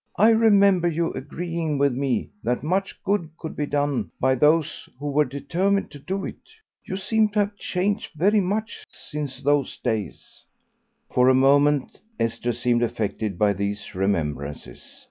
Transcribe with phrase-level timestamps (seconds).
[0.17, 5.11] I remember you agreeing with me that much good could be done by those who
[5.11, 6.41] were determined to do it.
[6.83, 10.43] You seem to have changed very much since those days."
[11.13, 14.99] For a moment Esther seemed affected by these remembrances.